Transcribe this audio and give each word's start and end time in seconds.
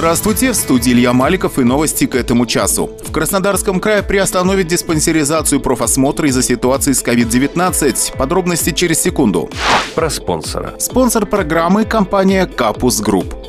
Здравствуйте, 0.00 0.52
в 0.52 0.56
студии 0.56 0.92
Илья 0.92 1.12
Маликов 1.12 1.58
и 1.58 1.62
новости 1.62 2.06
к 2.06 2.14
этому 2.14 2.46
часу. 2.46 2.90
В 3.06 3.12
Краснодарском 3.12 3.80
крае 3.80 4.02
приостановит 4.02 4.66
диспансеризацию 4.66 5.60
профосмотра 5.60 6.26
из-за 6.26 6.40
ситуации 6.42 6.92
с 6.94 7.04
COVID-19. 7.04 8.16
Подробности 8.16 8.70
через 8.70 8.98
секунду. 8.98 9.50
Про 9.94 10.08
спонсора. 10.08 10.72
Спонсор 10.78 11.26
программы– 11.26 11.84
компания 11.84 12.46
«Капус 12.46 13.02
Групп». 13.02 13.39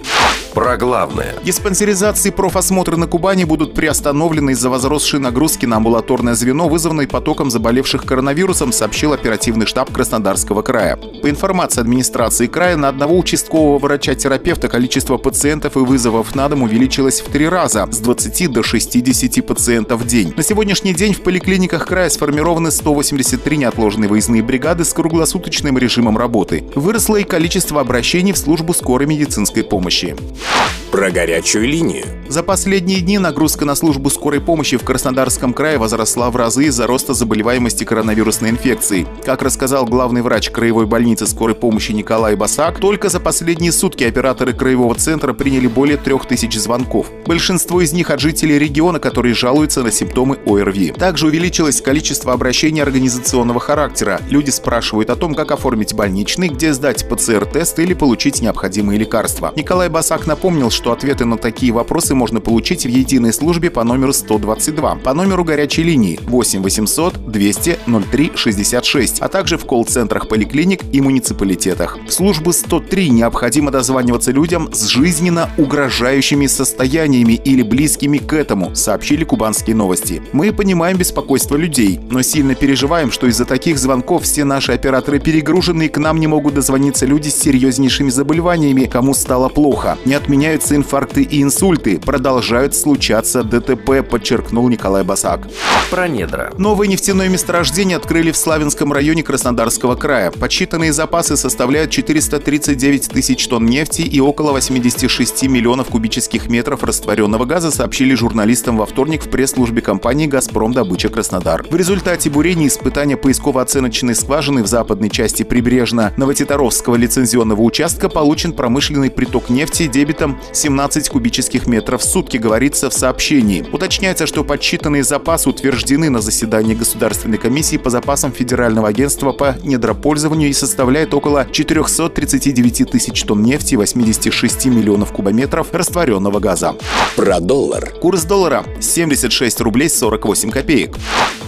Про 0.53 0.75
главное. 0.75 1.33
Диспансеризации 1.43 2.27
и 2.27 2.31
профосмотры 2.31 2.97
на 2.97 3.07
Кубани 3.07 3.45
будут 3.45 3.73
приостановлены 3.73 4.51
из-за 4.51 4.69
возросшей 4.69 5.19
нагрузки 5.19 5.65
на 5.65 5.77
амбулаторное 5.77 6.35
звено, 6.35 6.67
вызванной 6.67 7.07
потоком 7.07 7.49
заболевших 7.49 8.03
коронавирусом, 8.05 8.73
сообщил 8.73 9.13
оперативный 9.13 9.65
штаб 9.65 9.91
Краснодарского 9.93 10.61
края. 10.61 10.97
По 11.21 11.29
информации 11.29 11.79
администрации 11.79 12.47
края, 12.47 12.75
на 12.75 12.89
одного 12.89 13.17
участкового 13.17 13.79
врача-терапевта 13.79 14.67
количество 14.67 15.17
пациентов 15.17 15.77
и 15.77 15.79
вызовов 15.79 16.35
на 16.35 16.49
дом 16.49 16.63
увеличилось 16.63 17.21
в 17.21 17.31
три 17.31 17.47
раза– 17.47 17.87
с 17.91 17.99
20 17.99 18.51
до 18.51 18.61
60 18.61 19.45
пациентов 19.45 20.01
в 20.01 20.07
день. 20.07 20.33
На 20.35 20.43
сегодняшний 20.43 20.93
день 20.93 21.13
в 21.13 21.21
поликлиниках 21.21 21.87
края 21.87 22.09
сформированы 22.09 22.71
183 22.71 23.57
неотложные 23.57 24.09
выездные 24.09 24.43
бригады 24.43 24.83
с 24.83 24.93
круглосуточным 24.93 25.77
режимом 25.77 26.17
работы. 26.17 26.65
Выросло 26.75 27.15
и 27.15 27.23
количество 27.23 27.79
обращений 27.79 28.33
в 28.33 28.37
службу 28.37 28.73
скорой 28.73 29.07
медицинской 29.07 29.63
помощи. 29.63 30.15
Yeah. 30.41 30.80
Про 30.91 31.09
горячую 31.09 31.69
линию. 31.69 32.03
За 32.27 32.43
последние 32.43 32.99
дни 32.99 33.17
нагрузка 33.17 33.63
на 33.63 33.75
службу 33.75 34.09
скорой 34.09 34.41
помощи 34.41 34.75
в 34.77 34.83
Краснодарском 34.83 35.53
крае 35.53 35.77
возросла 35.77 36.29
в 36.29 36.35
разы 36.35 36.65
из-за 36.65 36.85
роста 36.85 37.13
заболеваемости 37.13 37.85
коронавирусной 37.85 38.49
инфекцией. 38.49 39.07
Как 39.25 39.41
рассказал 39.41 39.85
главный 39.85 40.21
врач 40.21 40.49
краевой 40.49 40.85
больницы 40.85 41.27
скорой 41.27 41.55
помощи 41.55 41.93
Николай 41.93 42.35
Басак, 42.35 42.79
только 42.79 43.07
за 43.09 43.21
последние 43.21 43.71
сутки 43.71 44.03
операторы 44.03 44.53
краевого 44.53 44.95
центра 44.95 45.31
приняли 45.33 45.67
более 45.67 45.97
трех 45.97 46.25
тысяч 46.25 46.57
звонков. 46.57 47.07
Большинство 47.25 47.81
из 47.81 47.93
них 47.93 48.09
от 48.09 48.19
жителей 48.19 48.59
региона, 48.59 48.99
которые 48.99 49.33
жалуются 49.33 49.83
на 49.83 49.91
симптомы 49.91 50.39
ОРВИ. 50.45 50.93
Также 50.97 51.27
увеличилось 51.27 51.81
количество 51.81 52.33
обращений 52.33 52.81
организационного 52.81 53.61
характера. 53.61 54.21
Люди 54.29 54.49
спрашивают 54.49 55.09
о 55.09 55.15
том, 55.15 55.35
как 55.35 55.51
оформить 55.51 55.93
больничный, 55.93 56.49
где 56.49 56.73
сдать 56.73 57.07
ПЦР-тест 57.07 57.79
или 57.79 57.93
получить 57.93 58.41
необходимые 58.41 58.99
лекарства. 58.99 59.53
Николай 59.55 59.89
Басак 59.89 60.27
напомнил, 60.27 60.69
что 60.69 60.80
ответы 60.89 61.25
на 61.25 61.37
такие 61.37 61.71
вопросы 61.73 62.15
можно 62.15 62.39
получить 62.39 62.85
в 62.85 62.89
единой 62.89 63.33
службе 63.33 63.69
по 63.69 63.83
номеру 63.83 64.13
122, 64.13 64.95
по 64.95 65.13
номеру 65.13 65.43
горячей 65.43 65.83
линии 65.83 66.19
8 66.23 66.63
800 66.63 67.29
200 67.29 67.79
03 68.11 68.31
66, 68.35 69.19
а 69.19 69.27
также 69.27 69.57
в 69.57 69.65
колл-центрах 69.65 70.27
поликлиник 70.27 70.81
и 70.91 71.01
муниципалитетах. 71.01 71.99
В 72.07 72.11
службу 72.11 72.53
103 72.53 73.09
необходимо 73.09 73.69
дозваниваться 73.69 74.31
людям 74.31 74.73
с 74.73 74.87
жизненно 74.87 75.49
угрожающими 75.57 76.47
состояниями 76.47 77.33
или 77.33 77.61
близкими 77.61 78.17
к 78.17 78.33
этому, 78.33 78.73
сообщили 78.75 79.23
кубанские 79.23 79.75
новости. 79.75 80.21
Мы 80.31 80.53
понимаем 80.53 80.97
беспокойство 80.97 81.55
людей, 81.55 81.99
но 82.09 82.21
сильно 82.21 82.55
переживаем, 82.55 83.11
что 83.11 83.27
из-за 83.27 83.45
таких 83.45 83.77
звонков 83.77 84.23
все 84.23 84.43
наши 84.45 84.71
операторы 84.71 85.19
перегружены 85.19 85.83
и 85.85 85.89
к 85.89 85.97
нам 85.97 86.19
не 86.19 86.27
могут 86.27 86.53
дозвониться 86.53 87.05
люди 87.05 87.29
с 87.29 87.35
серьезнейшими 87.35 88.09
заболеваниями, 88.09 88.85
кому 88.85 89.13
стало 89.13 89.49
плохо. 89.49 89.97
Не 90.05 90.13
отменяются 90.13 90.70
инфаркты 90.75 91.23
и 91.23 91.41
инсульты, 91.41 91.99
продолжают 91.99 92.75
случаться 92.75 93.43
ДТП, 93.43 94.03
подчеркнул 94.07 94.67
Николай 94.69 95.03
Басак. 95.03 95.47
Про 95.89 96.07
недра. 96.07 96.51
Новое 96.57 96.87
нефтяное 96.87 97.29
месторождение 97.29 97.97
открыли 97.97 98.31
в 98.31 98.37
Славянском 98.37 98.93
районе 98.93 99.23
Краснодарского 99.23 99.95
края. 99.95 100.31
Подсчитанные 100.31 100.93
запасы 100.93 101.35
составляют 101.35 101.91
439 101.91 103.09
тысяч 103.09 103.47
тонн 103.47 103.65
нефти 103.65 104.01
и 104.01 104.19
около 104.19 104.51
86 104.51 105.43
миллионов 105.43 105.87
кубических 105.89 106.47
метров 106.47 106.83
растворенного 106.83 107.45
газа, 107.45 107.71
сообщили 107.71 108.15
журналистам 108.15 108.77
во 108.77 108.85
вторник 108.85 109.23
в 109.23 109.29
пресс-службе 109.29 109.81
компании 109.81 110.27
«Газпром 110.27 110.73
Добыча 110.73 111.09
Краснодар». 111.09 111.65
В 111.69 111.75
результате 111.75 112.29
бурения 112.29 112.67
испытания 112.67 113.17
поисково-оценочной 113.17 114.15
скважины 114.15 114.63
в 114.63 114.67
западной 114.67 115.09
части 115.09 115.43
прибрежно-Новотитаровского 115.43 116.95
лицензионного 116.95 117.61
участка 117.61 118.09
получен 118.09 118.53
промышленный 118.53 119.09
приток 119.09 119.49
нефти 119.49 119.87
дебитом 119.87 120.39
17 120.61 121.09
кубических 121.09 121.65
метров 121.65 122.01
в 122.01 122.05
сутки, 122.05 122.37
говорится 122.37 122.91
в 122.91 122.93
сообщении. 122.93 123.65
Уточняется, 123.71 124.27
что 124.27 124.43
подсчитанные 124.43 125.03
запасы 125.03 125.49
утверждены 125.49 126.11
на 126.11 126.21
заседании 126.21 126.75
Государственной 126.75 127.39
комиссии 127.39 127.77
по 127.77 127.89
запасам 127.89 128.31
Федерального 128.31 128.87
агентства 128.89 129.31
по 129.31 129.55
недропользованию 129.63 130.49
и 130.49 130.53
составляет 130.53 131.15
около 131.15 131.47
439 131.51 132.91
тысяч 132.91 133.23
тонн 133.23 133.41
нефти 133.41 133.73
и 133.73 133.77
86 133.77 134.67
миллионов 134.67 135.11
кубометров 135.11 135.67
растворенного 135.71 136.39
газа. 136.39 136.75
Про 137.15 137.39
доллар. 137.39 137.93
Курс 137.99 138.23
доллара 138.23 138.63
76 138.79 139.61
рублей 139.61 139.89
48 139.89 140.51
копеек. 140.51 140.95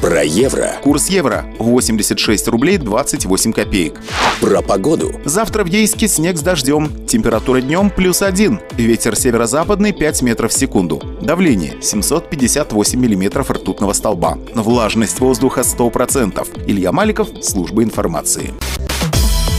Про 0.02 0.24
евро. 0.24 0.74
Курс 0.82 1.08
евро 1.08 1.46
86 1.60 2.48
рублей 2.50 2.78
28 2.78 3.54
копеек. 3.54 4.02
Про 4.42 4.62
погоду. 4.62 5.14
Завтра 5.24 5.64
в 5.64 5.68
Ейске 5.68 6.08
снег 6.08 6.38
с 6.38 6.42
дождем. 6.42 7.06
Температура 7.08 7.62
днем 7.62 7.90
плюс 7.90 8.22
1. 8.22 8.60
Ветер 9.04 9.18
северо-западный 9.20 9.92
5 9.92 10.22
метров 10.22 10.54
в 10.54 10.58
секунду. 10.58 11.02
Давление 11.20 11.76
758 11.82 12.98
миллиметров 12.98 13.52
ртутного 13.52 13.92
столба. 13.92 14.38
Влажность 14.56 15.20
воздуха 15.20 15.60
100%. 15.60 16.64
Илья 16.68 16.94
Маликов, 16.94 17.28
служба 17.42 17.84
информации. 17.84 18.54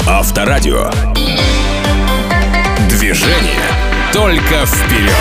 Авторадио. 0.08 0.90
Движение 2.88 3.68
только 4.14 4.64
вперед. 4.64 5.12